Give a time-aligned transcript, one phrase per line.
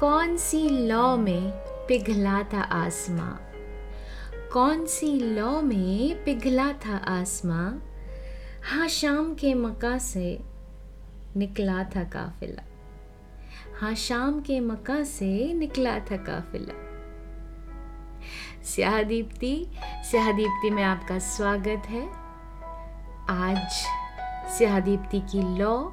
[0.00, 1.50] कौन सी लौ में
[1.88, 3.32] पिघला था आसमां?
[4.52, 7.78] कौन सी लौ में पिघला था आसमां?
[8.62, 10.40] हाँ शाम के मका से
[11.36, 12.62] निकला था काफिला।
[13.80, 16.74] हाँ शाम के मका से निकला था काफिला।
[18.64, 19.66] स्याह दीप्ति
[20.10, 22.08] स्याह दीप्ति में आपका स्वागत है।
[23.30, 23.70] आज
[24.58, 25.92] स्याह दीप्ति की लौ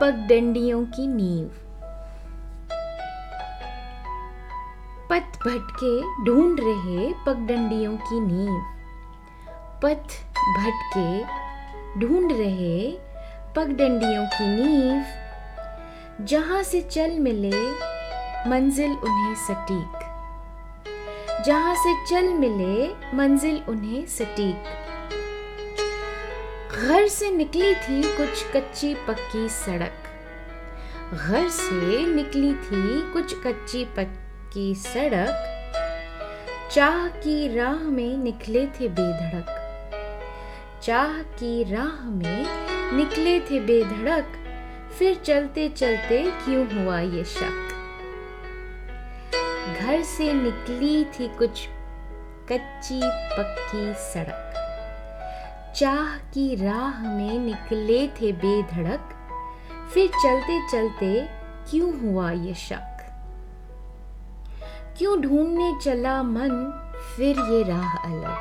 [0.00, 1.63] पगडंडियों की नींव।
[5.14, 8.64] पथ भटके ढूंढ रहे पगडंडियों की नींव।
[9.82, 10.06] पथ
[10.58, 11.22] भटके
[12.00, 12.98] ढूंढ रहे
[13.56, 15.04] पगडंडियों की नींव।
[16.24, 17.70] जहाँ से चल मिले
[18.50, 20.00] मंजिल उन्हें सटीक।
[21.46, 24.56] जहाँ से चल मिले मंजिल उन्हें सटीक।
[26.72, 30.02] घर से निकली थी कुछ कच्ची पक्की सड़क।
[31.14, 34.23] घर से निकली थी कुछ कच्ची पक्की
[34.56, 35.50] सड़क,
[36.72, 39.60] चाह की राह में निकले थे बेधड़क।
[40.82, 42.46] चाह की राह में
[42.96, 44.26] निकले थे बेधड़क,
[44.98, 47.68] फिर चलते चलते क्यों हुआ ये शक?
[49.80, 51.68] घर से निकली थी कुछ
[52.52, 54.50] कच्ची पक्की सड़क।
[55.76, 59.08] चाह की राह में निकले थे बेधड़क,
[59.94, 61.28] फिर चलते चलते
[61.70, 62.93] क्यों हुआ ये शक?
[64.98, 66.80] क्यों ढूँढने चला मन
[67.16, 68.36] फिर ये राह अलग?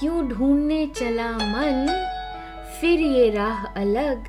[0.00, 2.04] क्यों ढूँढने चला मन
[2.80, 4.24] फिर ये राह अलग?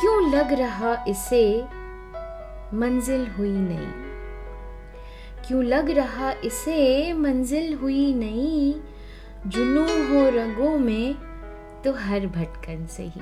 [0.00, 1.64] क्यों लग रहा इसे
[2.76, 3.92] मंजिल हुई नहीं?
[5.46, 8.74] क्यों लग रहा इसे मंजिल हुई नहीं?
[9.46, 11.14] जुनू हो रंगों में
[11.84, 13.20] तो हर भटकन से ही।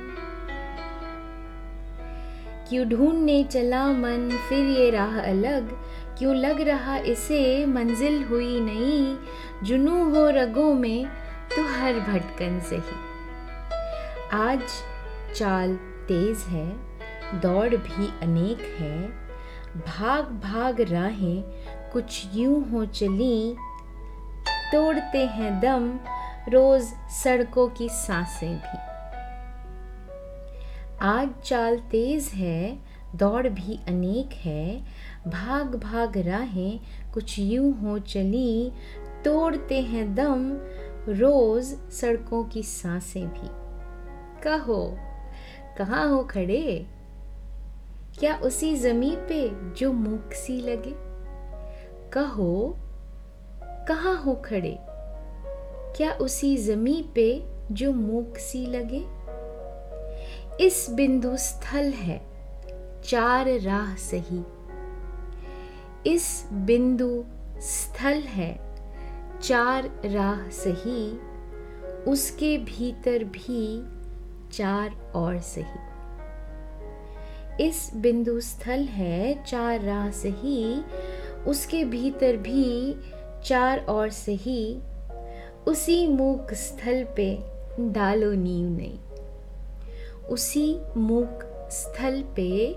[2.70, 5.70] क्यों ढूँढने चला मन, फिर ये राह अलग।
[6.18, 9.16] क्यों लग रहा इसे, मंजिल हुई नहीं।
[9.62, 11.06] जुनू हो रगों में
[11.56, 12.96] तो हर भटकन सही।
[14.32, 14.62] आज
[15.34, 15.76] चाल
[16.08, 16.76] तेज है,
[17.40, 19.08] दौड़ भी अनेक है।
[19.76, 21.42] भाग भाग राहें,
[21.92, 23.56] कुछ यूँ हो चली।
[24.48, 25.98] तोड़ते हैं दम,
[26.48, 26.82] रोज
[27.24, 28.89] सड़कों की साँसें भी।
[31.02, 32.78] आज चाल तेज है,
[33.16, 34.84] दौड़ भी अनेक है।
[35.26, 36.80] भाग भाग राहें,
[37.14, 38.72] कुछ यूँ हो चली,
[39.24, 40.52] तोड़ते हैं दम,
[41.12, 43.48] रोज सड़कों की साँसें भी।
[44.42, 44.96] कहो,
[45.78, 46.86] कहाँ हो खड़े?
[48.18, 50.94] क्या उसी जमी पे जो मुख सी लगे?
[52.10, 52.76] कहो,
[53.62, 54.78] कहाँ हो खड़े?
[55.96, 59.19] क्या उसी जमी पे जो मूक सी लगे?
[60.60, 62.22] इस बिंदु स्थल है,
[63.04, 64.42] चार राह सही।
[66.06, 67.24] इस बिंदु
[67.58, 68.60] स्थल है,
[69.42, 71.12] चार राह सही,
[72.10, 73.84] उसके भीतर भी
[74.52, 75.80] चार और सही।
[77.66, 80.82] इस बिंदु स्थल है, चार राह सही,
[81.46, 82.96] उसके भीतर भी
[83.44, 84.78] चार और से ही
[85.66, 87.38] उसी मूक स्थल पे
[87.80, 88.98] डालो नींव नहीं।
[90.30, 92.76] उसी मूक स्थल पे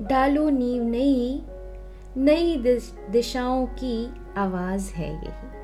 [0.00, 1.42] डालो नींव नई
[2.16, 2.56] नई
[3.10, 5.56] दिशाओं की आवाज़ है यही।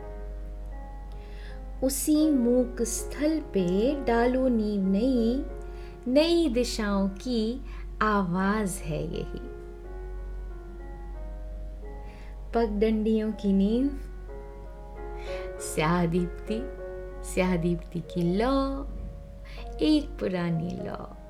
[1.86, 5.44] उसी मूक स्थल पे डालो नींव नई
[6.08, 7.64] नई दिशाओं की
[8.02, 9.40] आवाज़ है यही।
[12.54, 13.90] पगडंडियों की नींव,
[15.60, 16.60] स्याह दीप्ति
[17.56, 18.86] दीप्ति की लौ,
[19.80, 21.21] एक पुरानी लौ।